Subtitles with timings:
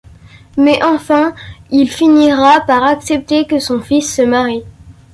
[0.57, 1.35] Mais enfin,
[1.69, 4.63] il finira par accepter que son fils se marie.